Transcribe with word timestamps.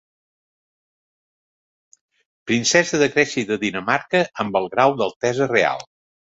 Princesa 2.53 3.01
de 3.03 3.09
Grècia 3.17 3.41
i 3.43 3.45
de 3.51 3.59
Dinamarca 3.65 4.23
amb 4.45 4.59
el 4.63 4.67
grau 4.75 4.97
d'altesa 5.05 5.51
reial. 5.55 5.87